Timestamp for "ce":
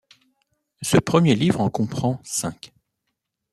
0.81-0.97